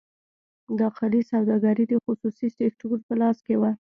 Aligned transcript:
داخلي 0.81 1.21
سوداګري 1.31 1.83
د 1.87 1.93
خصوصي 2.05 2.47
سکتور 2.59 2.97
په 3.07 3.13
لاس 3.21 3.37
کې 3.45 3.55
وه. 3.61 3.71